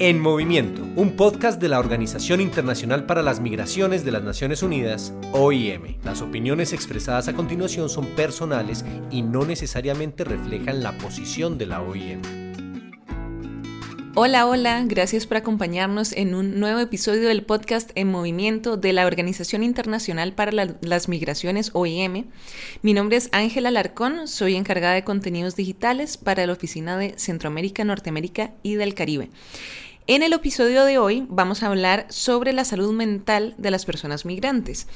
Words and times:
En 0.00 0.20
Movimiento, 0.20 0.82
un 0.94 1.16
podcast 1.16 1.60
de 1.60 1.68
la 1.68 1.80
Organización 1.80 2.40
Internacional 2.40 3.04
para 3.04 3.22
las 3.22 3.40
Migraciones 3.40 4.04
de 4.04 4.12
las 4.12 4.22
Naciones 4.22 4.62
Unidas, 4.62 5.12
OIM. 5.32 5.96
Las 6.04 6.22
opiniones 6.22 6.72
expresadas 6.72 7.26
a 7.26 7.32
continuación 7.32 7.88
son 7.88 8.06
personales 8.14 8.84
y 9.10 9.22
no 9.22 9.44
necesariamente 9.44 10.22
reflejan 10.22 10.84
la 10.84 10.96
posición 10.98 11.58
de 11.58 11.66
la 11.66 11.82
OIM. 11.82 12.47
Hola, 14.20 14.46
hola, 14.46 14.82
gracias 14.84 15.28
por 15.28 15.36
acompañarnos 15.36 16.10
en 16.10 16.34
un 16.34 16.58
nuevo 16.58 16.80
episodio 16.80 17.28
del 17.28 17.44
podcast 17.44 17.92
En 17.94 18.10
Movimiento 18.10 18.76
de 18.76 18.92
la 18.92 19.06
Organización 19.06 19.62
Internacional 19.62 20.32
para 20.32 20.50
las 20.80 21.08
Migraciones, 21.08 21.70
OIM. 21.72 22.26
Mi 22.82 22.94
nombre 22.94 23.16
es 23.16 23.28
Ángela 23.30 23.70
Larcón, 23.70 24.26
soy 24.26 24.56
encargada 24.56 24.94
de 24.94 25.04
contenidos 25.04 25.54
digitales 25.54 26.16
para 26.16 26.44
la 26.44 26.52
Oficina 26.52 26.98
de 26.98 27.16
Centroamérica, 27.16 27.84
Norteamérica 27.84 28.54
y 28.64 28.74
del 28.74 28.94
Caribe. 28.94 29.30
En 30.08 30.24
el 30.24 30.32
episodio 30.32 30.84
de 30.84 30.98
hoy 30.98 31.24
vamos 31.28 31.62
a 31.62 31.68
hablar 31.68 32.06
sobre 32.08 32.52
la 32.52 32.64
salud 32.64 32.92
mental 32.92 33.54
de 33.56 33.70
las 33.70 33.86
personas 33.86 34.24
migrantes. 34.24 34.88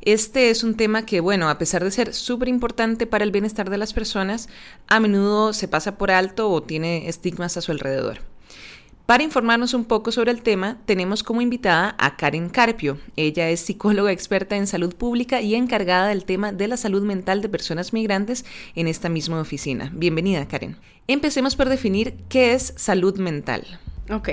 Este 0.00 0.48
es 0.48 0.64
un 0.64 0.78
tema 0.78 1.04
que, 1.04 1.20
bueno, 1.20 1.50
a 1.50 1.58
pesar 1.58 1.84
de 1.84 1.90
ser 1.90 2.14
súper 2.14 2.48
importante 2.48 3.06
para 3.06 3.24
el 3.24 3.32
bienestar 3.32 3.68
de 3.68 3.76
las 3.76 3.92
personas, 3.92 4.48
a 4.88 4.98
menudo 4.98 5.52
se 5.52 5.68
pasa 5.68 5.98
por 5.98 6.10
alto 6.10 6.50
o 6.50 6.62
tiene 6.62 7.10
estigmas 7.10 7.58
a 7.58 7.60
su 7.60 7.70
alrededor. 7.70 8.31
Para 9.06 9.24
informarnos 9.24 9.74
un 9.74 9.84
poco 9.84 10.12
sobre 10.12 10.30
el 10.30 10.42
tema, 10.42 10.78
tenemos 10.86 11.24
como 11.24 11.40
invitada 11.40 11.96
a 11.98 12.16
Karen 12.16 12.48
Carpio. 12.48 12.98
Ella 13.16 13.50
es 13.50 13.60
psicóloga 13.60 14.12
experta 14.12 14.56
en 14.56 14.68
salud 14.68 14.94
pública 14.94 15.40
y 15.40 15.56
encargada 15.56 16.06
del 16.06 16.24
tema 16.24 16.52
de 16.52 16.68
la 16.68 16.76
salud 16.76 17.02
mental 17.02 17.42
de 17.42 17.48
personas 17.48 17.92
migrantes 17.92 18.44
en 18.76 18.86
esta 18.86 19.08
misma 19.08 19.40
oficina. 19.40 19.90
Bienvenida, 19.92 20.46
Karen. 20.46 20.76
Empecemos 21.08 21.56
por 21.56 21.68
definir 21.68 22.14
qué 22.28 22.54
es 22.54 22.74
salud 22.76 23.18
mental. 23.18 23.66
Ok. 24.08 24.28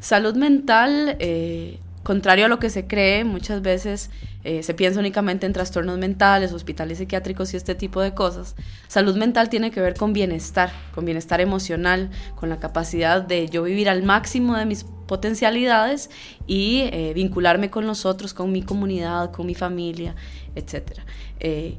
Salud 0.00 0.34
mental, 0.34 1.16
eh, 1.20 1.78
contrario 2.02 2.46
a 2.46 2.48
lo 2.48 2.58
que 2.58 2.68
se 2.68 2.88
cree, 2.88 3.22
muchas 3.22 3.62
veces 3.62 4.10
eh, 4.42 4.62
se 4.62 4.74
piensa 4.74 5.00
únicamente 5.00 5.46
en 5.46 5.52
trastornos 5.52 5.98
mentales, 5.98 6.52
hospitales 6.52 6.98
psiquiátricos 6.98 7.52
y 7.52 7.56
este 7.56 7.74
tipo 7.74 8.00
de 8.00 8.14
cosas. 8.14 8.56
Salud 8.88 9.16
mental 9.16 9.50
tiene 9.50 9.70
que 9.70 9.80
ver 9.80 9.94
con 9.94 10.12
bienestar, 10.12 10.72
con 10.94 11.04
bienestar 11.04 11.40
emocional, 11.40 12.10
con 12.36 12.48
la 12.48 12.58
capacidad 12.58 13.22
de 13.22 13.48
yo 13.48 13.62
vivir 13.62 13.88
al 13.88 14.02
máximo 14.02 14.56
de 14.56 14.64
mis 14.64 14.84
potencialidades 14.84 16.08
y 16.46 16.82
eh, 16.92 17.12
vincularme 17.14 17.68
con 17.68 17.86
los 17.86 18.06
otros, 18.06 18.32
con 18.32 18.52
mi 18.52 18.62
comunidad, 18.62 19.32
con 19.32 19.46
mi 19.46 19.54
familia, 19.54 20.14
etc. 20.54 21.00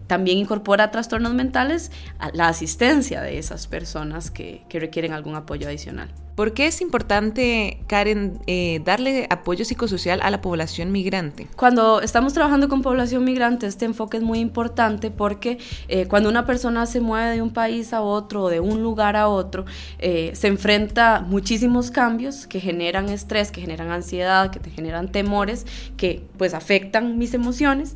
también 0.08 0.38
incorpora 0.38 0.92
trastornos 0.92 1.34
mentales 1.34 1.92
a 2.20 2.30
la 2.34 2.48
asistencia 2.48 3.22
de 3.22 3.38
esas 3.38 3.68
personas 3.68 4.32
que 4.32 4.66
requieren 4.72 5.14
algún 5.14 5.36
apoyo 5.36 5.68
adicional. 5.68 6.14
¿Por 6.36 6.54
qué 6.54 6.66
es 6.68 6.82
importante, 6.82 7.84
Karen, 7.88 8.40
eh, 8.48 8.82
darle 8.84 9.28
apoyo 9.30 9.66
psicosocial 9.66 10.22
a 10.24 10.32
la 10.32 10.42
población 10.42 10.92
migrante? 10.92 11.48
Cuando 11.56 12.02
estamos 12.02 12.34
trabajando 12.34 12.51
con 12.70 12.82
población 12.82 13.24
migrante, 13.24 13.66
este 13.66 13.86
enfoque 13.86 14.18
es 14.18 14.24
muy 14.24 14.40
importante 14.40 15.12
porque 15.12 15.58
eh, 15.88 16.08
cuando 16.08 16.30
una 16.30 16.46
persona 16.46 16.86
se 16.86 17.00
mueve 17.00 17.32
de 17.32 17.42
un 17.42 17.52
país 17.52 17.94
a 17.94 18.02
otro 18.02 18.50
de 18.50 18.60
un 18.60 18.84
lugar 18.84 19.16
a 19.16 19.28
otro, 19.28 19.66
eh, 20.00 20.32
se 20.34 20.48
enfrenta 20.48 21.18
a 21.18 21.22
muchísimos 21.22 21.92
cambios 21.92 22.48
que 22.48 22.60
generan 22.60 23.10
estrés, 23.10 23.52
que 23.52 23.62
generan 23.62 23.90
ansiedad, 23.92 24.52
que 24.52 24.60
te 24.60 24.70
generan 24.70 25.12
temores, 25.12 25.66
que 25.98 26.24
pues 26.38 26.54
afectan 26.54 27.18
mis 27.18 27.34
emociones, 27.34 27.96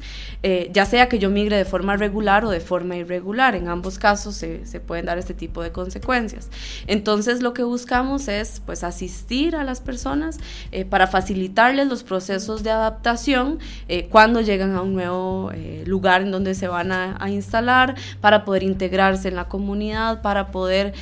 ya 0.71 0.85
sea 0.85 1.09
que 1.09 1.17
yo 1.17 1.31
migre 1.31 1.57
de 1.57 1.65
forma 1.65 1.97
regular 1.97 2.45
o 2.45 2.51
de 2.51 2.59
forma 2.59 2.95
irregular. 2.95 3.55
En 3.55 3.67
ambos 3.67 3.97
casos 3.97 4.35
se, 4.35 4.65
se 4.67 4.79
pueden 4.79 5.05
dar 5.05 5.17
este 5.17 5.33
tipo 5.33 5.63
de 5.63 5.71
consecuencias. 5.71 6.49
Entonces 6.87 7.41
lo 7.41 7.53
que 7.53 7.63
buscamos 7.63 8.27
es 8.27 8.61
pues 8.65 8.83
asistir 8.83 9.55
a 9.55 9.63
las 9.63 9.81
personas 9.81 10.39
eh, 10.71 10.85
para 10.85 11.07
facilitarles 11.07 11.87
los 11.87 12.03
procesos 12.03 12.63
de 12.63 12.71
adaptación 12.71 13.59
eh, 13.87 14.07
cuando 14.09 14.41
llegan 14.45 14.75
a 14.75 14.81
un 14.81 14.93
nuevo 14.93 15.51
eh, 15.53 15.83
lugar 15.85 16.21
en 16.21 16.31
donde 16.31 16.55
se 16.55 16.67
van 16.67 16.91
a, 16.91 17.17
instalar, 17.29 17.95
para 18.21 18.45
poder 18.45 18.63
integrarse 18.63 19.27
en 19.27 19.35
la 19.35 19.47
comunidad, 19.47 20.21
para 20.21 20.51
poder 20.51 20.93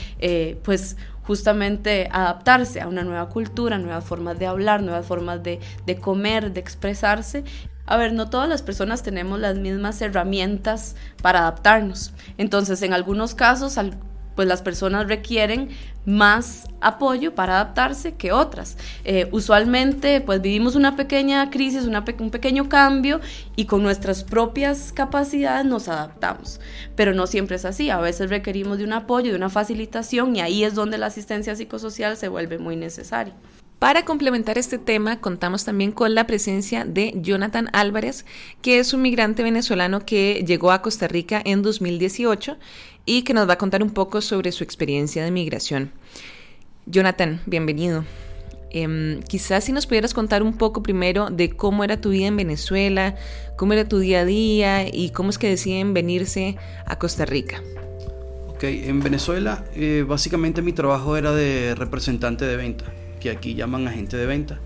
pues 0.64 0.98
justamente 1.24 2.10
adaptarse 2.12 2.82
a 2.82 2.88
una 2.88 3.04
nueva 3.04 3.30
cultura, 3.30 3.78
nuevas 3.78 4.06
formas 4.06 4.40
de 4.40 4.46
hablar, 4.46 4.82
nuevas 4.82 5.06
formas 5.06 5.44
de, 5.44 5.60
de 5.86 5.96
comer, 5.98 6.54
de 6.54 6.60
expresarse 6.60 7.44
a 7.86 7.98
ver, 7.98 8.14
no 8.14 8.30
todas 8.30 8.48
las 8.48 8.62
personas 8.62 9.04
tenemos 9.04 9.40
las 9.40 9.58
mismas 9.58 10.02
herramientas 10.02 10.96
para 11.22 11.40
adaptarnos. 11.40 12.14
Entonces, 12.38 12.82
en 12.82 12.94
algunos 12.94 13.36
casos, 13.36 13.78
pues 14.36 14.48
las 14.48 14.62
personas 14.62 15.08
requieren 15.08 15.70
más 16.06 16.68
apoyo 16.82 17.34
para 17.34 17.56
adaptarse 17.56 18.16
que 18.16 18.32
otras. 18.32 18.78
Eh, 19.06 19.30
usualmente 19.32 20.22
pues 20.22 20.42
vivimos 20.42 20.76
una 20.76 20.96
pequeña 20.96 21.50
crisis, 21.50 21.86
un 21.86 22.32
pequeño 22.32 22.70
cambio 22.70 23.22
y 23.56 23.66
con 23.66 23.84
nuestras 23.84 24.24
propias 24.24 24.92
capacidades 24.92 25.66
nos 25.66 25.88
adaptamos, 25.88 26.60
pero 26.96 27.14
no 27.14 27.28
siempre 27.28 27.56
es 27.56 27.66
así, 27.66 27.90
a 27.90 28.00
veces 28.00 28.30
requerimos 28.30 28.78
de 28.78 28.84
un 28.84 28.94
apoyo, 28.94 29.32
de 29.32 29.38
una 29.38 29.50
facilitación 29.50 30.36
y 30.36 30.42
ahí 30.42 30.64
es 30.64 30.76
donde 30.76 30.98
la 30.98 31.08
asistencia 31.08 31.56
psicosocial 31.56 32.18
se 32.18 32.28
vuelve 32.28 32.58
muy 32.58 32.76
necesaria. 32.76 33.34
Para 33.84 34.06
complementar 34.06 34.58
este 34.58 34.78
tema, 34.78 35.20
contamos 35.20 35.66
también 35.66 35.92
con 35.92 36.16
la 36.16 36.26
presencia 36.26 36.86
de 36.86 37.12
Jonathan 37.18 37.68
Álvarez, 37.74 38.26
que 38.62 38.80
es 38.80 38.94
un 38.94 39.02
migrante 39.02 39.44
venezolano 39.44 40.06
que 40.06 40.46
llegó 40.48 40.72
a 40.72 40.82
Costa 40.82 41.10
Rica 41.10 41.42
en 41.44 41.62
2018 41.64 42.56
y 43.06 43.24
que 43.24 43.34
nos 43.34 43.46
va 43.46 43.56
a 43.56 43.58
contar 43.58 43.84
un 43.84 43.90
poco 43.90 44.22
sobre 44.22 44.54
su 44.54 44.64
experiencia 44.64 45.26
de 45.26 45.32
migración. 45.32 45.92
Jonathan, 46.86 47.42
bienvenido. 47.46 48.06
Em, 48.70 49.22
quizás 49.24 49.66
si 49.66 49.74
nos 49.74 49.86
pudieras 49.86 50.14
contar 50.14 50.44
un 50.44 50.54
poco 50.58 50.82
primero 50.82 51.30
de 51.30 51.50
cómo 51.50 51.84
era 51.84 52.00
tu 52.00 52.12
vida 52.12 52.28
en 52.28 52.38
Venezuela, 52.38 53.18
cómo 53.58 53.74
era 53.74 53.86
tu 53.86 54.00
día 54.00 54.22
a 54.22 54.26
día 54.26 54.88
y 54.88 55.10
cómo 55.10 55.30
es 55.30 55.38
que 55.38 55.50
deciden 55.50 55.94
venirse 55.94 56.56
a 56.86 56.98
Costa 56.98 57.26
Rica. 57.26 57.62
Ok, 58.48 58.64
en 58.64 59.02
Venezuela 59.02 59.66
eh, 59.76 60.06
básicamente 60.08 60.62
mi 60.62 60.72
trabajo 60.72 61.18
era 61.18 61.34
de 61.34 61.76
representante 61.76 62.46
de 62.46 62.56
venta 62.56 62.86
que 63.24 63.30
aquí 63.30 63.56
llaman 63.56 63.88
agente 63.88 64.18
de 64.18 64.26
venta. 64.26 64.60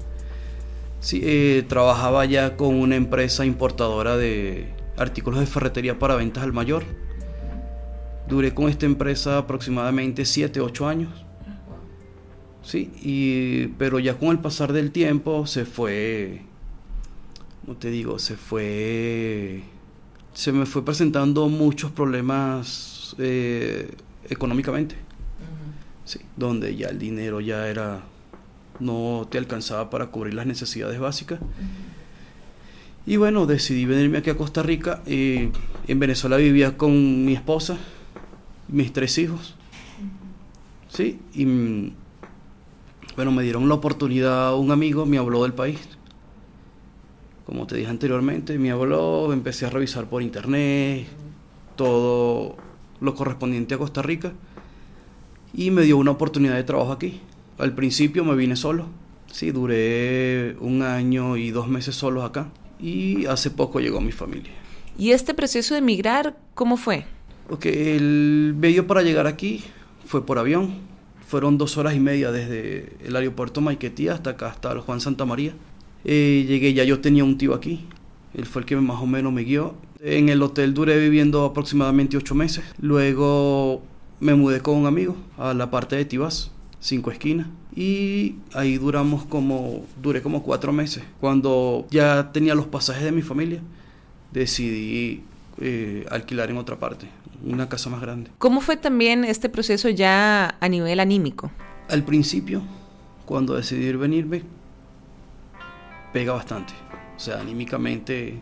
Sí, 0.99 1.21
eh, 1.23 1.63
trabajaba 1.67 2.25
ya 2.25 2.57
con 2.57 2.73
una 2.73 2.95
empresa 2.95 3.45
importadora 3.45 4.17
de 4.17 4.73
artículos 4.97 5.39
de 5.39 5.45
ferretería 5.45 5.99
para 5.99 6.15
ventas 6.15 6.43
al 6.43 6.53
mayor. 6.53 6.83
Duré 8.27 8.55
con 8.55 8.67
esta 8.67 8.87
empresa 8.87 9.37
aproximadamente 9.37 10.25
7, 10.25 10.59
8 10.59 10.87
años. 10.87 11.23
Sí, 12.63 12.91
y, 13.03 13.67
pero 13.77 13.99
ya 13.99 14.17
con 14.17 14.29
el 14.29 14.39
pasar 14.39 14.73
del 14.73 14.91
tiempo 14.91 15.45
se 15.45 15.63
fue, 15.63 16.41
como 17.61 17.77
te 17.77 17.91
digo, 17.91 18.17
se 18.17 18.35
fue, 18.35 19.61
se 20.33 20.51
me 20.51 20.65
fue 20.65 20.83
presentando 20.83 21.47
muchos 21.47 21.91
problemas 21.91 23.15
eh, 23.19 23.93
económicamente. 24.27 24.95
Sí, 26.05 26.19
donde 26.35 26.75
ya 26.75 26.87
el 26.87 26.97
dinero 26.97 27.39
ya 27.39 27.67
era 27.67 28.01
no 28.79 29.27
te 29.29 29.37
alcanzaba 29.37 29.89
para 29.89 30.07
cubrir 30.07 30.33
las 30.33 30.45
necesidades 30.45 30.99
básicas. 30.99 31.39
Y 33.05 33.15
bueno, 33.17 33.45
decidí 33.45 33.85
venirme 33.85 34.17
aquí 34.17 34.29
a 34.29 34.37
Costa 34.37 34.63
Rica. 34.63 35.01
Eh, 35.05 35.51
en 35.87 35.99
Venezuela 35.99 36.37
vivía 36.37 36.77
con 36.77 37.25
mi 37.25 37.33
esposa, 37.33 37.77
mis 38.67 38.91
tres 38.91 39.17
hijos. 39.17 39.55
Sí, 40.89 41.19
y 41.33 41.45
mm, 41.45 41.91
bueno, 43.15 43.31
me 43.31 43.43
dieron 43.43 43.67
la 43.69 43.75
oportunidad, 43.75 44.57
un 44.57 44.71
amigo 44.71 45.05
me 45.05 45.17
habló 45.17 45.43
del 45.43 45.53
país. 45.53 45.79
Como 47.45 47.65
te 47.65 47.77
dije 47.77 47.89
anteriormente, 47.89 48.59
me 48.59 48.71
habló, 48.71 49.31
empecé 49.31 49.65
a 49.65 49.69
revisar 49.69 50.09
por 50.09 50.21
internet 50.21 51.07
todo 51.77 52.57
lo 52.99 53.15
correspondiente 53.15 53.75
a 53.75 53.77
Costa 53.77 54.01
Rica 54.01 54.33
y 55.53 55.71
me 55.71 55.83
dio 55.83 55.95
una 55.95 56.11
oportunidad 56.11 56.55
de 56.55 56.63
trabajo 56.65 56.91
aquí. 56.91 57.21
Al 57.57 57.73
principio 57.73 58.23
me 58.23 58.35
vine 58.35 58.55
solo. 58.55 58.85
Sí, 59.31 59.51
duré 59.51 60.55
un 60.59 60.83
año 60.83 61.37
y 61.37 61.49
dos 61.51 61.67
meses 61.67 61.95
solos 61.95 62.23
acá. 62.23 62.49
Y 62.79 63.25
hace 63.25 63.49
poco 63.49 63.79
llegó 63.79 63.99
mi 63.99 64.11
familia. 64.11 64.51
¿Y 64.97 65.11
este 65.11 65.33
proceso 65.33 65.73
de 65.73 65.79
emigrar, 65.79 66.37
cómo 66.53 66.77
fue? 66.77 67.05
Ok, 67.49 67.65
el 67.65 68.55
medio 68.57 68.85
para 68.85 69.01
llegar 69.01 69.25
aquí 69.25 69.63
fue 70.05 70.25
por 70.25 70.37
avión. 70.37 70.75
Fueron 71.27 71.57
dos 71.57 71.77
horas 71.77 71.95
y 71.95 71.99
media 71.99 72.31
desde 72.31 72.95
el 73.03 73.15
aeropuerto 73.15 73.59
Maiquetía 73.59 74.13
hasta 74.13 74.31
acá, 74.31 74.49
hasta 74.49 74.71
el 74.71 74.79
Juan 74.79 75.01
Santa 75.01 75.25
María. 75.25 75.53
Eh, 76.05 76.45
llegué, 76.47 76.73
ya 76.73 76.83
yo 76.83 76.99
tenía 76.99 77.23
un 77.23 77.37
tío 77.37 77.53
aquí. 77.53 77.85
Él 78.33 78.45
fue 78.45 78.61
el 78.61 78.65
que 78.65 78.75
más 78.75 79.01
o 79.01 79.07
menos 79.07 79.33
me 79.33 79.43
guió. 79.43 79.75
En 79.99 80.29
el 80.29 80.41
hotel 80.43 80.73
duré 80.73 80.99
viviendo 80.99 81.43
aproximadamente 81.43 82.17
ocho 82.17 82.35
meses. 82.35 82.63
Luego 82.79 83.81
me 84.19 84.35
mudé 84.35 84.61
con 84.61 84.77
un 84.77 84.85
amigo 84.85 85.17
a 85.37 85.53
la 85.53 85.71
parte 85.71 85.95
de 85.95 86.05
Tibás 86.05 86.51
cinco 86.79 87.11
esquinas. 87.11 87.47
Y 87.75 88.35
ahí 88.53 88.77
duramos 88.77 89.25
como, 89.25 89.85
duré 90.01 90.21
como 90.21 90.43
cuatro 90.43 90.73
meses. 90.73 91.03
Cuando 91.19 91.85
ya 91.89 92.31
tenía 92.31 92.55
los 92.55 92.65
pasajes 92.65 93.03
de 93.03 93.11
mi 93.11 93.21
familia, 93.21 93.61
decidí 94.31 95.23
eh, 95.59 96.05
alquilar 96.09 96.49
en 96.49 96.57
otra 96.57 96.77
parte, 96.77 97.07
una 97.43 97.69
casa 97.69 97.89
más 97.89 98.01
grande. 98.01 98.31
¿Cómo 98.37 98.61
fue 98.61 98.77
también 98.77 99.23
este 99.23 99.49
proceso 99.49 99.89
ya 99.89 100.57
a 100.59 100.69
nivel 100.69 100.99
anímico? 100.99 101.51
Al 101.89 102.03
principio, 102.03 102.61
cuando 103.25 103.55
decidí 103.55 103.91
venirme, 103.93 104.43
pega 106.13 106.33
bastante. 106.33 106.73
O 107.15 107.19
sea, 107.19 107.39
anímicamente, 107.39 108.41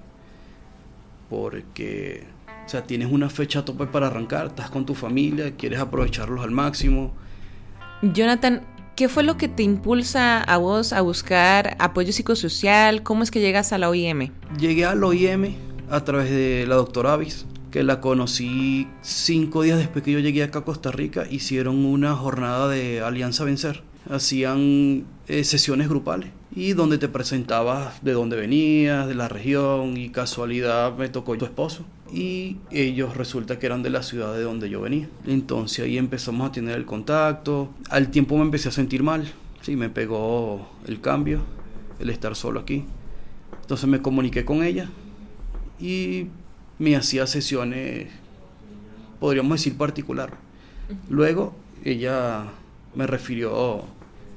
porque, 1.30 2.24
o 2.66 2.70
sea, 2.70 2.84
tienes 2.84 3.12
una 3.12 3.30
fecha 3.30 3.60
a 3.60 3.66
tope 3.66 3.86
para 3.86 4.08
arrancar, 4.08 4.48
estás 4.48 4.70
con 4.70 4.86
tu 4.86 4.96
familia, 4.96 5.56
quieres 5.56 5.80
aprovecharlos 5.80 6.44
al 6.44 6.52
máximo. 6.52 7.14
Jonathan, 8.02 8.62
¿qué 8.96 9.08
fue 9.08 9.24
lo 9.24 9.38
que 9.38 9.48
te 9.48 9.64
impulsa 9.64 10.42
a 10.42 10.58
vos 10.58 10.94
a 10.94 11.02
buscar 11.02 11.78
apoyo 11.80 12.12
psicosocial? 12.12 13.04
¿Cómo 13.04 13.24
es 13.24 13.32
que 13.32 13.40
llegas 13.40 13.72
a 13.72 13.78
la 13.78 13.90
OIM? 13.90 14.32
Llegué 14.60 14.86
a 14.86 14.96
la 14.96 15.08
OIM 15.08 15.56
a 15.90 16.04
través 16.04 16.30
de 16.30 16.66
la 16.68 16.76
doctora 16.76 17.14
Avis, 17.14 17.46
que 17.72 17.84
la 17.84 18.02
conocí 18.02 18.88
cinco 19.02 19.64
días 19.64 19.78
después 19.78 20.04
que 20.04 20.12
yo 20.12 20.20
llegué 20.20 20.44
acá 20.44 20.60
a 20.60 20.66
Costa 20.66 20.92
Rica. 20.92 21.26
Hicieron 21.30 21.86
una 21.86 22.16
jornada 22.16 22.68
de 22.68 23.02
Alianza 23.02 23.44
Vencer. 23.44 23.84
Hacían 24.10 25.06
eh, 25.28 25.44
sesiones 25.44 25.90
grupales 25.90 26.30
y 26.56 26.74
donde 26.74 26.98
te 26.98 27.08
presentabas 27.08 28.04
de 28.04 28.12
dónde 28.12 28.36
venías, 28.36 29.08
de 29.08 29.16
la 29.16 29.28
región 29.28 29.98
y 29.98 30.10
casualidad 30.10 30.96
me 30.96 31.10
tocó 31.10 31.36
tu 31.38 31.46
esposo 31.46 31.86
y 32.12 32.58
ellos 32.72 33.18
resulta 33.18 33.58
que 33.60 33.66
eran 33.66 33.84
de 33.84 33.90
la 33.90 34.04
ciudad 34.04 34.34
de 34.34 34.44
donde 34.44 34.70
yo 34.70 34.82
venía. 34.82 35.10
Entonces 35.26 35.86
ahí 35.86 35.98
empezamos 35.98 36.50
a 36.50 36.52
tener 36.52 36.76
el 36.76 36.86
contacto. 36.86 37.70
Al 37.90 38.12
tiempo 38.12 38.38
me 38.38 38.44
empecé 38.44 38.70
a 38.70 38.72
sentir 38.72 39.04
mal. 39.04 39.32
Sí, 39.62 39.76
me 39.76 39.90
pegó 39.90 40.70
el 40.88 41.02
cambio, 41.02 41.42
el 42.00 42.10
estar 42.10 42.36
solo 42.36 42.60
aquí. 42.60 42.86
Entonces 43.62 43.90
me 43.90 44.02
comuniqué 44.02 44.46
con 44.46 44.64
ella 44.64 44.90
y 45.80 46.28
me 46.78 46.96
hacía 46.96 47.26
sesiones, 47.26 48.08
podríamos 49.20 49.58
decir 49.58 49.76
particular. 49.76 50.34
Luego 51.10 51.56
ella 51.84 52.44
me 52.94 53.08
refirió, 53.08 53.84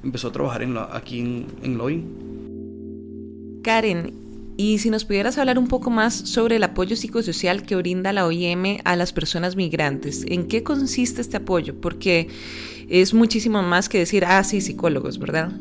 empezó 0.03 0.29
a 0.29 0.31
trabajar 0.31 0.63
en 0.63 0.77
aquí 0.77 1.19
en, 1.19 1.45
en 1.61 1.77
Loin. 1.77 3.61
Karen, 3.61 4.28
y 4.59 4.79
si 4.79 4.89
nos 4.89 5.05
pudieras 5.05 5.37
hablar 5.37 5.57
un 5.57 5.69
poco 5.69 5.89
más 5.89 6.13
sobre 6.13 6.57
el 6.57 6.63
apoyo 6.63 6.97
psicosocial 6.97 7.63
que 7.63 7.77
brinda 7.77 8.11
la 8.11 8.25
OIM 8.25 8.79
a 8.83 8.97
las 8.97 9.13
personas 9.13 9.55
migrantes, 9.55 10.25
¿en 10.27 10.49
qué 10.49 10.63
consiste 10.63 11.21
este 11.21 11.37
apoyo? 11.37 11.79
Porque 11.79 12.27
es 12.89 13.13
muchísimo 13.13 13.63
más 13.63 13.87
que 13.87 13.99
decir, 13.99 14.25
ah, 14.25 14.43
sí, 14.43 14.59
psicólogos, 14.59 15.17
¿verdad? 15.17 15.53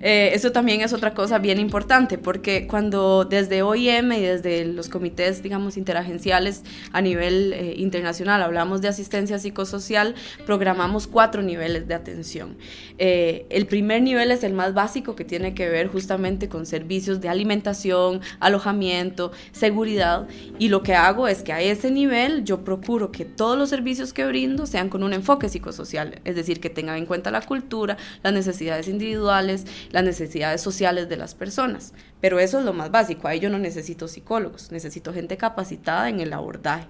Eh, 0.00 0.30
eso 0.34 0.52
también 0.52 0.80
es 0.80 0.92
otra 0.92 1.14
cosa 1.14 1.38
bien 1.38 1.58
importante, 1.58 2.18
porque 2.18 2.66
cuando 2.66 3.24
desde 3.24 3.62
OIM 3.62 4.12
y 4.12 4.20
desde 4.20 4.64
los 4.64 4.88
comités, 4.88 5.42
digamos, 5.42 5.76
interagenciales 5.76 6.62
a 6.92 7.00
nivel 7.00 7.52
eh, 7.52 7.74
internacional 7.76 8.42
hablamos 8.42 8.82
de 8.82 8.88
asistencia 8.88 9.38
psicosocial, 9.38 10.14
programamos 10.44 11.06
cuatro 11.06 11.42
niveles 11.42 11.88
de 11.88 11.94
atención. 11.94 12.56
Eh, 12.98 13.46
el 13.50 13.66
primer 13.66 14.02
nivel 14.02 14.30
es 14.30 14.44
el 14.44 14.52
más 14.52 14.74
básico, 14.74 15.16
que 15.16 15.24
tiene 15.24 15.54
que 15.54 15.68
ver 15.68 15.88
justamente 15.88 16.48
con 16.48 16.66
servicios 16.66 17.20
de 17.20 17.28
alimentación, 17.28 18.20
alojamiento, 18.40 19.32
seguridad, 19.52 20.28
y 20.58 20.68
lo 20.68 20.82
que 20.82 20.94
hago 20.94 21.28
es 21.28 21.42
que 21.42 21.52
a 21.52 21.60
ese 21.60 21.90
nivel 21.90 22.44
yo 22.44 22.64
procuro 22.64 23.12
que 23.12 23.24
todos 23.24 23.56
los 23.58 23.70
servicios 23.70 24.12
que 24.12 24.26
brindo 24.26 24.66
sean 24.66 24.88
con 24.88 25.02
un 25.02 25.12
enfoque 25.12 25.48
psicosocial, 25.48 26.20
es 26.24 26.36
decir, 26.36 26.60
que 26.60 26.70
tengan 26.70 26.96
en 26.96 27.06
cuenta 27.06 27.30
la 27.30 27.40
cultura, 27.40 27.96
las 28.22 28.32
necesidades 28.32 28.88
individuales, 28.88 29.64
las 29.96 30.04
necesidades 30.04 30.60
sociales 30.60 31.08
de 31.08 31.16
las 31.16 31.34
personas. 31.34 31.94
Pero 32.20 32.38
eso 32.38 32.58
es 32.58 32.66
lo 32.66 32.74
más 32.74 32.90
básico, 32.90 33.28
ahí 33.28 33.40
yo 33.40 33.48
no 33.48 33.58
necesito 33.58 34.08
psicólogos, 34.08 34.70
necesito 34.70 35.14
gente 35.14 35.38
capacitada 35.38 36.10
en 36.10 36.20
el 36.20 36.34
abordaje. 36.34 36.86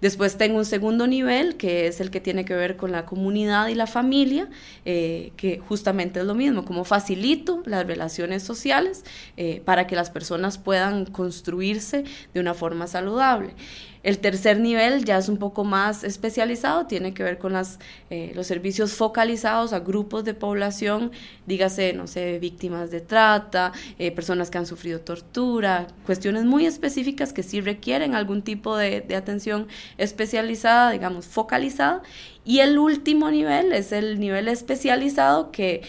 Después 0.00 0.38
tengo 0.38 0.56
un 0.56 0.64
segundo 0.64 1.06
nivel, 1.06 1.56
que 1.56 1.88
es 1.88 2.00
el 2.00 2.10
que 2.10 2.20
tiene 2.20 2.46
que 2.46 2.54
ver 2.54 2.76
con 2.76 2.90
la 2.90 3.04
comunidad 3.04 3.68
y 3.68 3.74
la 3.74 3.86
familia, 3.86 4.48
eh, 4.86 5.32
que 5.36 5.58
justamente 5.58 6.20
es 6.20 6.26
lo 6.26 6.34
mismo, 6.34 6.64
como 6.64 6.84
facilito 6.84 7.62
las 7.66 7.86
relaciones 7.86 8.44
sociales 8.44 9.04
eh, 9.36 9.60
para 9.64 9.86
que 9.86 9.96
las 9.96 10.08
personas 10.08 10.56
puedan 10.56 11.04
construirse 11.04 12.04
de 12.32 12.40
una 12.40 12.54
forma 12.54 12.86
saludable. 12.86 13.54
El 14.02 14.18
tercer 14.18 14.60
nivel 14.60 15.04
ya 15.04 15.18
es 15.18 15.28
un 15.28 15.38
poco 15.38 15.64
más 15.64 16.04
especializado, 16.04 16.86
tiene 16.86 17.14
que 17.14 17.22
ver 17.22 17.38
con 17.38 17.52
las, 17.52 17.78
eh, 18.10 18.32
los 18.34 18.46
servicios 18.46 18.92
focalizados 18.92 19.72
a 19.72 19.80
grupos 19.80 20.24
de 20.24 20.34
población, 20.34 21.10
dígase, 21.46 21.92
no 21.92 22.06
sé, 22.06 22.38
víctimas 22.38 22.90
de 22.90 23.00
trata, 23.00 23.72
eh, 23.98 24.12
personas 24.12 24.50
que 24.50 24.58
han 24.58 24.66
sufrido 24.66 25.00
tortura, 25.00 25.86
cuestiones 26.06 26.44
muy 26.44 26.66
específicas 26.66 27.32
que 27.32 27.42
sí 27.42 27.60
requieren 27.60 28.14
algún 28.14 28.42
tipo 28.42 28.76
de, 28.76 29.00
de 29.00 29.16
atención 29.16 29.66
especializada, 29.96 30.90
digamos, 30.90 31.26
focalizada. 31.26 32.02
Y 32.44 32.60
el 32.60 32.78
último 32.78 33.30
nivel 33.30 33.72
es 33.72 33.92
el 33.92 34.18
nivel 34.20 34.48
especializado 34.48 35.50
que 35.50 35.82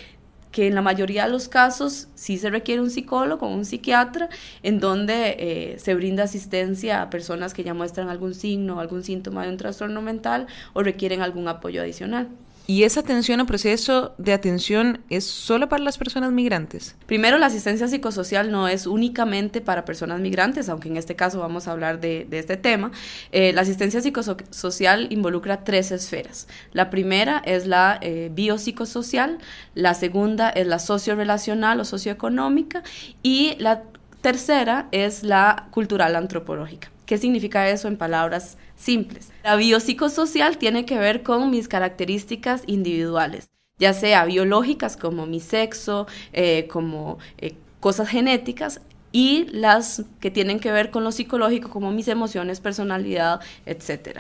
que 0.51 0.67
en 0.67 0.75
la 0.75 0.81
mayoría 0.81 1.25
de 1.25 1.31
los 1.31 1.47
casos 1.47 2.07
sí 2.15 2.37
se 2.37 2.49
requiere 2.49 2.81
un 2.81 2.89
psicólogo 2.89 3.47
o 3.47 3.53
un 3.53 3.65
psiquiatra, 3.65 4.29
en 4.63 4.79
donde 4.79 5.35
eh, 5.37 5.79
se 5.79 5.93
brinda 5.95 6.23
asistencia 6.23 7.01
a 7.01 7.09
personas 7.09 7.53
que 7.53 7.63
ya 7.63 7.73
muestran 7.73 8.09
algún 8.09 8.33
signo 8.33 8.79
algún 8.79 9.03
síntoma 9.03 9.43
de 9.43 9.49
un 9.49 9.57
trastorno 9.57 10.01
mental 10.01 10.47
o 10.73 10.83
requieren 10.83 11.21
algún 11.21 11.47
apoyo 11.47 11.81
adicional. 11.81 12.29
¿Y 12.69 12.83
esa 12.83 12.99
atención 12.99 13.39
o 13.41 13.47
proceso 13.47 14.13
de 14.19 14.31
atención 14.31 14.99
es 15.09 15.25
solo 15.25 15.69
para 15.69 15.81
las 15.81 15.97
personas 15.97 16.31
migrantes? 16.31 16.95
Primero, 17.07 17.39
la 17.39 17.47
asistencia 17.47 17.87
psicosocial 17.87 18.51
no 18.51 18.67
es 18.67 18.85
únicamente 18.85 19.59
para 19.59 19.85
personas 19.85 20.19
migrantes, 20.19 20.69
aunque 20.69 20.87
en 20.87 20.95
este 20.95 21.15
caso 21.15 21.39
vamos 21.39 21.67
a 21.67 21.71
hablar 21.71 21.99
de, 21.99 22.27
este 22.29 22.57
tema. 22.57 22.91
Eh, 23.31 23.53
la 23.53 23.61
asistencia 23.61 24.01
psicosocial 24.01 25.07
involucra 25.09 25.63
tres 25.63 25.89
esferas. 25.89 26.47
La 26.71 26.91
primera 26.91 27.41
es 27.43 27.65
la 27.65 27.97
eh, 28.03 28.29
biopsicosocial, 28.31 29.39
la 29.73 29.95
segunda 29.95 30.51
es 30.51 30.67
la 30.67 30.77
sociorelacional 30.77 31.79
o 31.79 31.85
socioeconómica 31.85 32.83
y 33.23 33.55
la 33.57 33.81
tercera 34.21 34.89
es 34.91 35.23
la 35.23 35.69
cultural 35.71 36.15
antropológica. 36.15 36.91
¿Qué 37.09 37.17
significa 37.17 37.67
eso 37.67 37.87
en 37.87 37.97
palabras 37.97 38.59
simples? 38.75 39.31
La 39.43 39.55
biopsicosocial 39.55 40.59
tiene 40.59 40.85
que 40.85 40.99
ver 40.99 41.23
con 41.23 41.49
mis 41.49 41.67
características 41.67 42.61
individuales, 42.67 43.49
ya 43.79 43.93
sea 43.93 44.25
biológicas 44.25 44.95
como 44.95 45.25
mi 45.25 45.39
sexo, 45.39 46.05
eh, 46.33 46.67
como 46.69 47.17
eh, 47.39 47.55
cosas 47.79 48.09
genéticas, 48.09 48.81
y 49.11 49.47
las 49.49 50.03
que 50.19 50.29
tienen 50.29 50.59
que 50.59 50.71
ver 50.71 50.91
con 50.91 51.03
lo 51.03 51.11
psicológico 51.11 51.71
como 51.71 51.91
mis 51.91 52.07
emociones, 52.07 52.59
personalidad, 52.59 53.39
etc. 53.65 54.19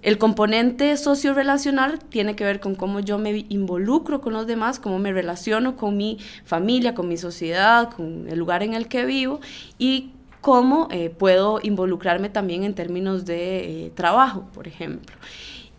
El 0.00 0.16
componente 0.16 0.96
socio-relacional 0.96 1.98
tiene 1.98 2.34
que 2.36 2.44
ver 2.44 2.58
con 2.58 2.74
cómo 2.74 3.00
yo 3.00 3.18
me 3.18 3.44
involucro 3.50 4.22
con 4.22 4.32
los 4.32 4.46
demás, 4.46 4.78
cómo 4.78 4.98
me 4.98 5.12
relaciono 5.12 5.76
con 5.76 5.98
mi 5.98 6.16
familia, 6.46 6.94
con 6.94 7.06
mi 7.06 7.18
sociedad, 7.18 7.90
con 7.90 8.30
el 8.30 8.38
lugar 8.38 8.62
en 8.62 8.72
el 8.72 8.88
que 8.88 9.04
vivo 9.04 9.40
y 9.78 10.12
cómo 10.40 10.88
eh, 10.90 11.10
puedo 11.10 11.60
involucrarme 11.62 12.28
también 12.28 12.64
en 12.64 12.74
términos 12.74 13.24
de 13.24 13.86
eh, 13.86 13.90
trabajo, 13.94 14.48
por 14.52 14.68
ejemplo. 14.68 15.16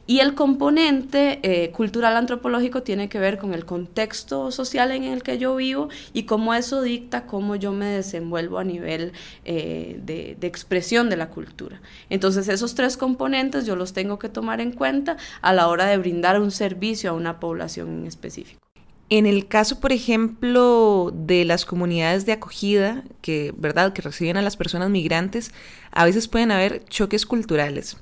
Y 0.06 0.22
el 0.22 0.34
componente 0.34 1.40
eh, 1.44 1.70
cultural 1.70 2.18
antropológico 2.18 2.82
tiene 2.82 3.10
que 3.10 3.20
ver 3.20 3.38
con 3.38 3.54
el 3.54 3.64
contexto 3.64 4.50
social 4.50 4.92
en 4.92 5.04
el 5.04 5.22
que 5.22 5.38
yo 5.38 5.56
vivo 5.56 5.90
y 6.14 6.24
cómo 6.24 6.56
eso 6.56 6.82
dicta 6.82 7.28
cómo 7.28 7.56
yo 7.56 7.74
me 7.74 7.86
desenvuelvo 7.86 8.58
a 8.58 8.64
nivel 8.64 9.12
de, 9.46 10.36
de, 10.40 10.48
expresión 10.48 11.12
de 11.12 11.18
la 11.18 11.30
cultura. 11.30 11.80
Entonces 12.10 12.48
esos 12.48 12.74
tres 12.74 12.98
componentes 12.98 13.68
yo 13.68 13.76
los 13.76 13.94
tengo 13.94 14.18
que 14.18 14.30
tomar 14.30 14.62
en 14.62 14.72
cuenta 14.72 15.18
a 15.42 15.54
la 15.54 15.68
hora 15.68 15.86
de 15.86 15.98
brindar 16.00 16.42
un 16.42 16.50
servicio 16.50 17.12
a 17.12 17.14
una 17.14 17.40
población 17.40 18.00
en 18.00 18.08
específico. 18.08 18.69
En 19.10 19.26
el 19.26 19.48
caso, 19.48 19.80
por 19.80 19.92
ejemplo, 19.92 21.12
de 21.14 21.44
las 21.44 21.66
comunidades 21.66 22.28
de 22.28 22.34
acogida, 22.34 23.04
que, 23.22 23.54
¿verdad? 23.58 23.92
que 23.92 24.04
reciben 24.04 24.38
a 24.38 24.44
las 24.44 24.56
personas 24.56 24.92
migrantes, 24.92 25.52
a 25.92 26.06
veces 26.06 26.28
pueden 26.28 26.52
haber 26.52 26.86
choques 26.86 27.26
culturales. 27.26 27.98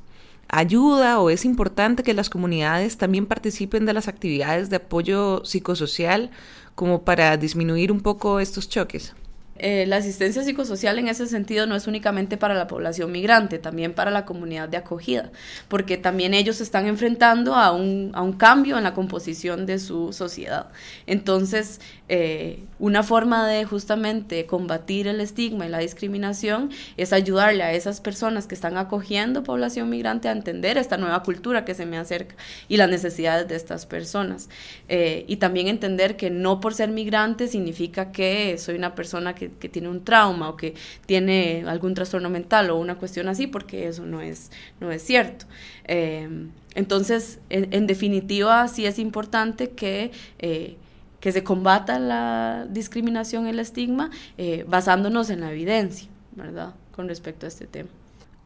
¿Ayuda 0.49 1.19
o 1.19 1.29
es 1.29 1.45
importante 1.45 2.03
que 2.03 2.13
las 2.13 2.29
comunidades 2.29 2.97
también 2.97 3.25
participen 3.25 3.85
de 3.85 3.93
las 3.93 4.09
actividades 4.09 4.69
de 4.69 4.77
apoyo 4.77 5.43
psicosocial 5.45 6.31
como 6.75 7.03
para 7.03 7.37
disminuir 7.37 7.91
un 7.91 8.01
poco 8.01 8.41
estos 8.41 8.67
choques? 8.67 9.13
Eh, 9.59 9.85
la 9.87 9.97
asistencia 9.97 10.43
psicosocial 10.43 10.99
en 10.99 11.07
ese 11.07 11.27
sentido 11.27 11.65
no 11.65 11.75
es 11.75 11.87
únicamente 11.87 12.37
para 12.37 12.53
la 12.53 12.67
población 12.67 13.11
migrante, 13.11 13.59
también 13.59 13.93
para 13.93 14.11
la 14.11 14.25
comunidad 14.25 14.69
de 14.69 14.77
acogida, 14.77 15.31
porque 15.67 15.97
también 15.97 16.33
ellos 16.33 16.57
se 16.57 16.63
están 16.63 16.87
enfrentando 16.87 17.55
a 17.55 17.71
un, 17.71 18.11
a 18.13 18.21
un 18.21 18.33
cambio 18.33 18.77
en 18.77 18.83
la 18.83 18.93
composición 18.93 19.65
de 19.65 19.79
su 19.79 20.13
sociedad. 20.13 20.67
Entonces, 21.05 21.81
eh, 22.09 22.63
una 22.79 23.03
forma 23.03 23.47
de 23.47 23.65
justamente 23.65 24.45
combatir 24.45 25.07
el 25.07 25.19
estigma 25.19 25.65
y 25.65 25.69
la 25.69 25.79
discriminación 25.79 26.69
es 26.95 27.13
ayudarle 27.13 27.63
a 27.63 27.73
esas 27.73 28.01
personas 28.01 28.47
que 28.47 28.55
están 28.55 28.77
acogiendo 28.77 29.43
población 29.43 29.89
migrante 29.89 30.29
a 30.29 30.31
entender 30.31 30.77
esta 30.77 30.97
nueva 30.97 31.23
cultura 31.23 31.65
que 31.65 31.73
se 31.73 31.85
me 31.85 31.97
acerca 31.97 32.35
y 32.67 32.77
las 32.77 32.89
necesidades 32.89 33.47
de 33.47 33.55
estas 33.55 33.85
personas. 33.85 34.49
Eh, 34.89 35.25
y 35.27 35.37
también 35.37 35.67
entender 35.67 36.17
que 36.17 36.29
no 36.29 36.59
por 36.59 36.73
ser 36.73 36.89
migrante 36.89 37.47
significa 37.47 38.11
que 38.11 38.57
soy 38.57 38.75
una 38.75 38.95
persona 38.95 39.33
que, 39.33 39.49
tiene 39.49 39.89
un 39.89 40.03
trauma 40.03 40.49
o 40.49 40.55
que 40.55 40.75
tiene 41.05 41.63
algún 41.67 41.93
trastorno 41.93 42.29
mental 42.29 42.69
o 42.69 42.77
una 42.77 42.95
cuestión 42.95 43.27
así, 43.27 43.47
porque 43.47 43.87
eso 43.87 44.05
no 44.05 44.21
es, 44.21 44.51
no 44.79 44.91
es 44.91 45.01
cierto. 45.03 45.45
Eh, 45.85 46.29
Entonces, 46.75 47.39
en, 47.49 47.87
definitiva, 47.87 48.67
sí 48.67 48.85
es 48.85 48.99
importante 48.99 49.71
que... 49.71 50.11
Eh, 50.39 50.75
que 51.19 51.31
se 51.31 51.43
combata 51.43 51.99
la 51.99 52.67
discriminación 52.69 53.47
y 53.47 53.49
el 53.49 53.59
estigma 53.59 54.11
eh, 54.37 54.65
basándonos 54.67 55.29
en 55.29 55.41
la 55.41 55.51
evidencia, 55.51 56.07
¿verdad? 56.35 56.75
Con 56.95 57.07
respecto 57.07 57.45
a 57.45 57.49
este 57.49 57.65
tema. 57.67 57.89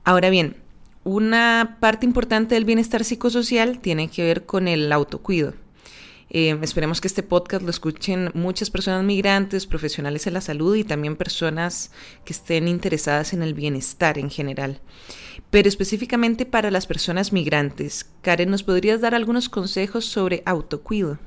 Ahora 0.04 0.30
bien, 0.30 0.56
una 1.04 1.78
parte 1.80 2.06
importante 2.06 2.56
del 2.56 2.66
bienestar 2.66 3.04
psicosocial 3.04 3.80
tiene 3.80 4.10
que 4.10 4.24
ver 4.24 4.46
con 4.46 4.68
el 4.68 4.92
autocuido. 4.92 5.54
Eh, 6.34 6.58
esperemos 6.62 7.02
que 7.02 7.10
este 7.10 7.24
podcast 7.24 7.62
lo 7.64 7.70
escuchen 7.70 8.32
muchas 8.34 8.70
personas 8.70 9.04
migrantes, 9.04 9.68
profesionales 9.68 10.28
en 10.28 10.34
la 10.34 10.40
salud 10.40 10.76
y 10.78 10.86
también 10.86 11.18
personas 11.18 11.92
que 12.24 12.32
estén 12.32 12.70
interesadas 12.70 13.34
en 13.34 13.44
el 13.44 13.54
bienestar 13.54 14.18
en 14.18 14.30
general. 14.30 14.80
Pero 15.50 15.68
específicamente 15.68 16.46
para 16.46 16.72
las 16.72 16.86
personas 16.86 17.34
migrantes, 17.34 18.10
Karen, 18.22 18.50
¿nos 18.50 18.64
podrías 18.64 19.02
dar 19.02 19.14
algunos 19.14 19.50
consejos 19.50 20.06
sobre 20.06 20.42
autocuido? 20.46 21.20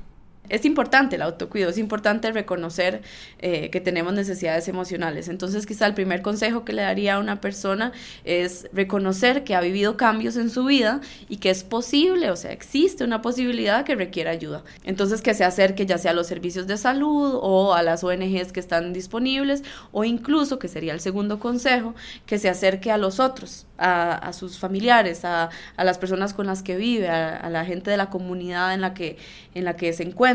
Es 0.49 0.65
importante 0.65 1.15
el 1.15 1.21
autocuido, 1.21 1.69
es 1.69 1.77
importante 1.77 2.31
reconocer 2.31 3.01
eh, 3.39 3.69
que 3.69 3.81
tenemos 3.81 4.13
necesidades 4.13 4.67
emocionales. 4.67 5.27
Entonces 5.27 5.65
quizá 5.65 5.87
el 5.87 5.93
primer 5.93 6.21
consejo 6.21 6.65
que 6.65 6.73
le 6.73 6.83
daría 6.83 7.15
a 7.15 7.19
una 7.19 7.41
persona 7.41 7.91
es 8.23 8.67
reconocer 8.73 9.43
que 9.43 9.55
ha 9.55 9.61
vivido 9.61 9.97
cambios 9.97 10.37
en 10.37 10.49
su 10.49 10.65
vida 10.65 11.01
y 11.29 11.37
que 11.37 11.49
es 11.49 11.63
posible, 11.63 12.31
o 12.31 12.35
sea, 12.35 12.51
existe 12.51 13.03
una 13.03 13.21
posibilidad 13.21 13.85
que 13.85 13.95
requiera 13.95 14.31
ayuda. 14.31 14.63
Entonces 14.83 15.21
que 15.21 15.33
se 15.33 15.43
acerque 15.43 15.85
ya 15.85 15.97
sea 15.97 16.11
a 16.11 16.13
los 16.13 16.27
servicios 16.27 16.67
de 16.67 16.77
salud 16.77 17.39
o 17.41 17.73
a 17.73 17.81
las 17.81 18.03
ONGs 18.03 18.51
que 18.51 18.59
están 18.59 18.93
disponibles 18.93 19.63
o 19.91 20.03
incluso, 20.03 20.59
que 20.59 20.67
sería 20.67 20.93
el 20.93 20.99
segundo 20.99 21.39
consejo, 21.39 21.95
que 22.25 22.37
se 22.37 22.49
acerque 22.49 22.91
a 22.91 22.97
los 22.97 23.19
otros, 23.19 23.65
a, 23.77 24.31
sus 24.33 24.59
familiares, 24.59 25.25
a, 25.25 25.49
las 25.77 25.97
personas 25.97 26.33
con 26.33 26.47
las 26.47 26.63
que 26.63 26.77
vive, 26.77 27.09
a, 27.09 27.37
a 27.37 27.49
la 27.49 27.65
gente 27.65 27.91
de 27.91 27.97
la 27.97 28.09
comunidad 28.09 28.73
en 28.73 28.81
la 28.81 28.93
que, 28.93 29.17
en 29.53 29.65
la 29.65 29.75
que 29.75 29.91
se 29.93 30.03
encuentra 30.03 30.34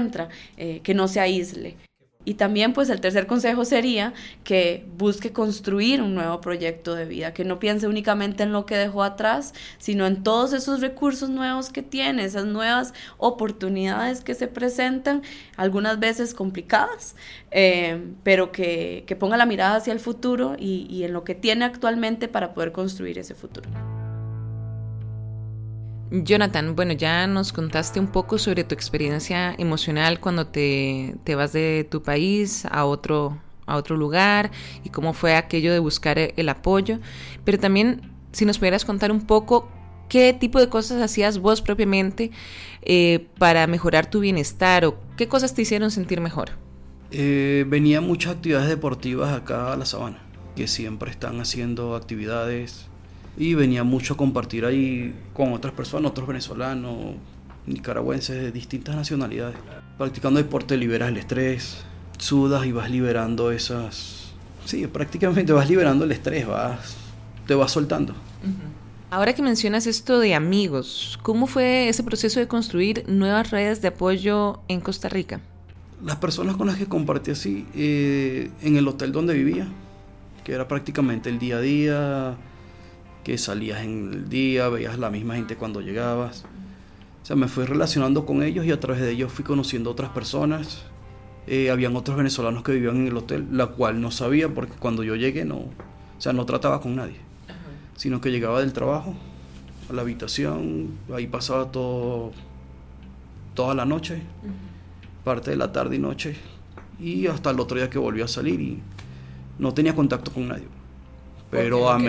eh, 0.56 0.80
que 0.82 0.94
no 0.94 1.08
se 1.08 1.20
aísle. 1.20 1.76
Y 2.22 2.34
también 2.34 2.74
pues 2.74 2.90
el 2.90 3.00
tercer 3.00 3.26
consejo 3.26 3.64
sería 3.64 4.12
que 4.44 4.84
busque 4.98 5.32
construir 5.32 6.02
un 6.02 6.14
nuevo 6.14 6.42
proyecto 6.42 6.94
de 6.94 7.06
vida, 7.06 7.32
que 7.32 7.46
no 7.46 7.58
piense 7.58 7.88
únicamente 7.88 8.42
en 8.42 8.52
lo 8.52 8.66
que 8.66 8.76
dejó 8.76 9.02
atrás, 9.02 9.54
sino 9.78 10.06
en 10.06 10.22
todos 10.22 10.52
esos 10.52 10.82
recursos 10.82 11.30
nuevos 11.30 11.70
que 11.70 11.82
tiene, 11.82 12.24
esas 12.24 12.44
nuevas 12.44 12.92
oportunidades 13.16 14.20
que 14.20 14.34
se 14.34 14.48
presentan, 14.48 15.22
algunas 15.56 15.98
veces 15.98 16.34
complicadas, 16.34 17.16
eh, 17.52 17.98
pero 18.22 18.52
que, 18.52 19.16
ponga 19.18 19.38
la 19.38 19.46
mirada 19.46 19.76
hacia 19.76 19.92
el 19.94 20.00
futuro 20.00 20.56
y 20.58 21.02
en 21.04 21.12
lo 21.14 21.24
que 21.24 21.34
tiene 21.34 21.64
actualmente 21.64 22.28
para 22.28 22.52
poder 22.52 22.72
construir 22.72 23.18
ese 23.18 23.34
futuro. 23.34 23.68
Jonathan, 26.10 26.74
bueno, 26.74 26.92
ya 26.92 27.26
nos 27.28 27.52
contaste 27.52 28.00
un 28.00 28.08
poco 28.08 28.36
sobre 28.38 28.64
tu 28.64 28.74
experiencia 28.74 29.54
emocional 29.58 30.18
cuando 30.18 30.48
te, 30.48 31.14
vas 31.36 31.52
de 31.52 31.86
tu 31.88 32.02
país 32.02 32.66
a 32.66 32.84
otro, 32.84 33.38
a 33.66 33.76
otro 33.76 33.96
lugar 33.96 34.50
y 34.82 34.90
cómo 34.90 35.12
fue 35.12 35.36
aquello 35.36 35.72
de 35.72 35.78
buscar 35.78 36.18
el 36.18 36.48
apoyo, 36.48 36.98
pero 37.44 37.58
también 37.58 38.10
si 38.32 38.44
nos 38.44 38.58
pudieras 38.58 38.84
contar 38.84 39.12
un 39.12 39.24
poco 39.24 39.70
qué 40.08 40.32
tipo 40.32 40.58
de 40.58 40.68
cosas 40.68 41.00
hacías 41.00 41.38
vos 41.38 41.62
propiamente 41.62 42.32
eh, 42.82 43.28
para 43.38 43.68
mejorar 43.68 44.10
tu 44.10 44.18
bienestar 44.18 44.84
o 44.84 44.98
qué 45.16 45.28
cosas 45.28 45.54
te 45.54 45.62
hicieron 45.62 45.92
sentir 45.92 46.20
mejor. 46.20 46.50
Eh, 47.12 47.64
venía 47.68 48.00
muchas 48.00 48.34
actividades 48.34 48.68
deportivas 48.68 49.32
acá 49.32 49.72
a 49.72 49.76
la 49.76 49.86
sabana, 49.86 50.18
que 50.56 50.66
siempre 50.66 51.12
están 51.12 51.40
haciendo 51.40 51.94
actividades 51.94 52.89
y 53.36 53.54
venía 53.54 53.84
mucho 53.84 54.14
a 54.14 54.16
compartir 54.16 54.64
ahí 54.64 55.14
con 55.32 55.52
otras 55.52 55.72
personas, 55.72 56.10
otros 56.10 56.26
venezolanos, 56.28 57.14
nicaragüenses 57.66 58.36
de 58.36 58.52
distintas 58.52 58.96
nacionalidades. 58.96 59.56
Practicando 59.98 60.38
deporte 60.42 60.76
liberas 60.76 61.10
el 61.10 61.16
estrés, 61.16 61.84
sudas 62.18 62.66
y 62.66 62.72
vas 62.72 62.90
liberando 62.90 63.50
esas... 63.50 64.32
Sí, 64.64 64.86
prácticamente 64.86 65.52
vas 65.52 65.68
liberando 65.68 66.04
el 66.04 66.12
estrés, 66.12 66.46
vas, 66.46 66.96
te 67.46 67.54
vas 67.54 67.70
soltando. 67.70 68.14
Ahora 69.10 69.34
que 69.34 69.42
mencionas 69.42 69.86
esto 69.86 70.20
de 70.20 70.34
amigos, 70.34 71.18
¿cómo 71.22 71.46
fue 71.46 71.88
ese 71.88 72.04
proceso 72.04 72.38
de 72.38 72.46
construir 72.46 73.04
nuevas 73.08 73.50
redes 73.50 73.82
de 73.82 73.88
apoyo 73.88 74.60
en 74.68 74.80
Costa 74.80 75.08
Rica? 75.08 75.40
Las 76.04 76.16
personas 76.16 76.56
con 76.56 76.66
las 76.66 76.76
que 76.76 76.86
compartí 76.86 77.32
así, 77.32 77.66
eh, 77.74 78.50
en 78.62 78.76
el 78.76 78.86
hotel 78.86 79.12
donde 79.12 79.34
vivía, 79.34 79.66
que 80.44 80.52
era 80.52 80.68
prácticamente 80.68 81.28
el 81.28 81.38
día 81.38 81.56
a 81.56 81.60
día, 81.60 82.36
que 83.24 83.38
salías 83.38 83.82
en 83.82 84.12
el 84.12 84.28
día, 84.28 84.68
veías 84.68 84.98
la 84.98 85.10
misma 85.10 85.34
gente 85.36 85.56
cuando 85.56 85.80
llegabas. 85.80 86.44
O 87.22 87.26
sea, 87.26 87.36
me 87.36 87.48
fui 87.48 87.64
relacionando 87.64 88.24
con 88.24 88.42
ellos 88.42 88.64
y 88.64 88.72
a 88.72 88.80
través 88.80 89.02
de 89.02 89.10
ellos 89.10 89.32
fui 89.32 89.44
conociendo 89.44 89.90
otras 89.90 90.10
personas. 90.10 90.84
Eh, 91.46 91.70
habían 91.70 91.96
otros 91.96 92.16
venezolanos 92.16 92.62
que 92.62 92.72
vivían 92.72 92.96
en 92.96 93.08
el 93.08 93.16
hotel, 93.16 93.46
la 93.52 93.68
cual 93.68 94.00
no 94.00 94.10
sabía 94.10 94.48
porque 94.48 94.74
cuando 94.78 95.02
yo 95.02 95.16
llegué 95.16 95.44
no, 95.44 95.56
o 95.56 95.72
sea, 96.18 96.32
no 96.32 96.44
trataba 96.46 96.80
con 96.80 96.96
nadie, 96.96 97.16
sino 97.96 98.20
que 98.20 98.30
llegaba 98.30 98.60
del 98.60 98.72
trabajo 98.72 99.16
a 99.88 99.92
la 99.92 100.02
habitación, 100.02 100.90
ahí 101.14 101.26
pasaba 101.26 101.72
todo, 101.72 102.32
toda 103.54 103.74
la 103.74 103.84
noche, 103.84 104.22
parte 105.24 105.50
de 105.50 105.56
la 105.56 105.72
tarde 105.72 105.96
y 105.96 105.98
noche, 105.98 106.36
y 107.00 107.26
hasta 107.26 107.50
el 107.50 107.58
otro 107.58 107.78
día 107.78 107.90
que 107.90 107.98
volví 107.98 108.20
a 108.20 108.28
salir 108.28 108.60
y 108.60 108.78
no 109.58 109.74
tenía 109.74 109.94
contacto 109.94 110.30
con 110.32 110.48
nadie. 110.48 110.68
Pero 111.50 111.90
a, 111.90 111.96
¿O 111.96 112.00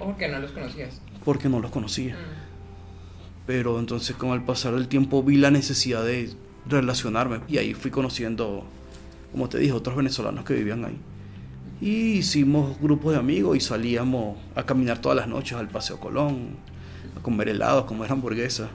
porque 0.00 0.28
no 0.28 0.40
los 0.40 0.50
conocías? 0.50 1.00
Porque 1.24 1.48
no 1.48 1.60
los 1.60 1.70
conocía. 1.70 2.14
Mm. 2.14 3.46
Pero 3.46 3.78
entonces 3.78 4.16
con 4.16 4.30
el 4.30 4.42
pasar 4.42 4.74
del 4.74 4.88
tiempo 4.88 5.22
vi 5.22 5.36
la 5.36 5.50
necesidad 5.50 6.04
de 6.04 6.30
relacionarme 6.66 7.40
y 7.48 7.58
ahí 7.58 7.74
fui 7.74 7.90
conociendo, 7.90 8.64
como 9.30 9.48
te 9.48 9.58
dije, 9.58 9.72
otros 9.72 9.96
venezolanos 9.96 10.44
que 10.44 10.54
vivían 10.54 10.84
ahí. 10.84 10.98
Y 11.80 12.18
hicimos 12.18 12.78
grupos 12.80 13.12
de 13.12 13.18
amigos 13.18 13.56
y 13.56 13.60
salíamos 13.60 14.36
a 14.54 14.64
caminar 14.64 15.00
todas 15.00 15.16
las 15.16 15.28
noches 15.28 15.56
al 15.56 15.68
Paseo 15.68 15.98
Colón, 15.98 16.56
a 17.16 17.22
comer 17.22 17.48
helados, 17.48 17.84
a 17.84 17.86
comer 17.86 18.12
hamburguesas. 18.12 18.68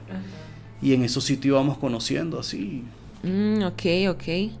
Y 0.82 0.92
en 0.92 1.04
esos 1.04 1.24
sitios 1.24 1.54
íbamos 1.54 1.78
conociendo 1.78 2.40
así. 2.40 2.84
Mm, 3.22 3.62
ok, 3.62 3.82
ok. 4.10 4.52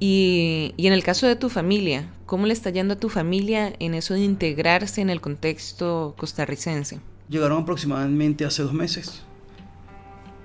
Y, 0.00 0.74
y 0.76 0.86
en 0.86 0.92
el 0.92 1.02
caso 1.02 1.26
de 1.26 1.36
tu 1.36 1.48
familia, 1.48 2.08
¿Cómo 2.28 2.44
le 2.44 2.52
está 2.52 2.68
yendo 2.68 2.92
a 2.92 2.98
tu 2.98 3.08
familia 3.08 3.72
en 3.78 3.94
eso 3.94 4.12
de 4.12 4.20
integrarse 4.20 5.00
en 5.00 5.08
el 5.08 5.22
contexto 5.22 6.14
costarricense? 6.18 7.00
Llegaron 7.30 7.62
aproximadamente 7.62 8.44
hace 8.44 8.62
dos 8.62 8.74
meses. 8.74 9.22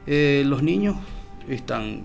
Eh, 0.07 0.43
los 0.45 0.63
niños 0.63 0.95
están, 1.49 2.03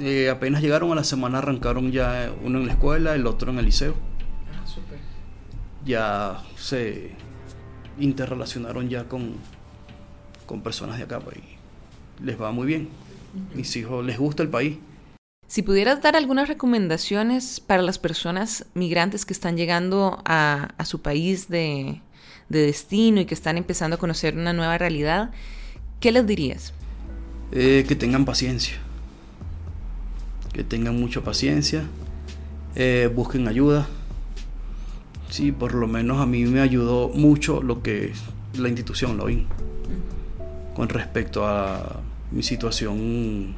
eh, 0.00 0.30
apenas 0.30 0.62
llegaron 0.62 0.92
a 0.92 0.94
la 0.94 1.04
semana, 1.04 1.38
arrancaron 1.38 1.92
ya 1.92 2.32
uno 2.42 2.58
en 2.58 2.68
la 2.68 2.72
escuela, 2.72 3.14
el 3.14 3.26
otro 3.26 3.50
en 3.50 3.58
el 3.58 3.66
liceo. 3.66 3.96
Ah, 4.50 4.66
súper. 4.66 4.98
Ya 5.84 6.42
se 6.56 7.10
interrelacionaron 8.00 8.88
ya 8.88 9.04
con, 9.08 9.34
con 10.46 10.62
personas 10.62 10.96
de 10.96 11.04
acá 11.04 11.20
pues, 11.20 11.36
y 11.36 12.24
les 12.24 12.40
va 12.40 12.50
muy 12.50 12.66
bien. 12.66 12.88
Mis 13.54 13.76
hijos 13.76 14.02
les 14.06 14.18
gusta 14.18 14.42
el 14.42 14.48
país. 14.48 14.78
Si 15.48 15.62
pudieras 15.62 16.02
dar 16.02 16.14
algunas 16.14 16.46
recomendaciones 16.46 17.58
para 17.60 17.80
las 17.80 17.98
personas 17.98 18.66
migrantes 18.74 19.24
que 19.24 19.32
están 19.32 19.56
llegando 19.56 20.20
a, 20.26 20.74
su 20.84 21.00
país 21.00 21.48
de, 21.48 22.02
destino 22.50 23.22
y 23.22 23.24
que 23.24 23.32
están 23.32 23.56
empezando 23.56 23.96
a 23.96 23.98
conocer 23.98 24.36
una 24.36 24.52
nueva 24.52 24.76
realidad, 24.76 25.30
¿qué 26.00 26.12
les 26.12 26.26
dirías? 26.26 26.74
Eh, 27.50 27.86
que 27.88 27.96
tengan 27.96 28.26
paciencia, 28.26 28.76
que 30.52 30.64
tengan 30.64 31.00
mucha 31.00 31.22
paciencia, 31.22 31.84
eh, 32.74 33.10
busquen 33.14 33.48
ayuda. 33.48 33.88
Sí, 35.30 35.50
por 35.50 35.72
lo 35.72 35.86
menos 35.86 36.20
a 36.20 36.26
mí 36.26 36.44
me 36.44 36.60
ayudó 36.60 37.08
mucho 37.08 37.62
lo 37.62 37.82
que 37.82 38.12
la 38.52 38.68
institución 38.68 39.16
lo 39.16 39.24
vi 39.24 39.46
con 40.74 40.90
respecto 40.90 41.46
a 41.46 42.00
mi 42.32 42.42
situación 42.42 43.54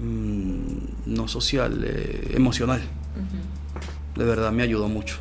Mm, 0.00 1.14
no 1.14 1.26
social, 1.26 1.84
eh, 1.84 2.32
emocional. 2.34 2.80
De 4.16 4.24
verdad 4.24 4.52
me 4.52 4.62
ayudó 4.62 4.88
mucho. 4.88 5.16